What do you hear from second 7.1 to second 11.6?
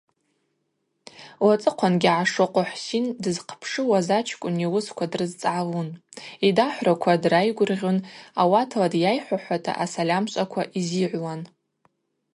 драйгвыргъьун, ауатла дйайхӏвахӏвуата асальамшвъаква йзыйыгӏвуан.